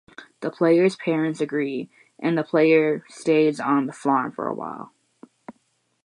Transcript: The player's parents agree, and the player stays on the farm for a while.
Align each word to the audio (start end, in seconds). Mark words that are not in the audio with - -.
The 0.39 0.49
player's 0.49 0.95
parents 0.95 1.41
agree, 1.41 1.91
and 2.17 2.35
the 2.35 2.43
player 2.43 3.05
stays 3.07 3.59
on 3.59 3.85
the 3.85 3.93
farm 3.93 4.31
for 4.31 4.47
a 4.47 4.53
while. 4.55 4.91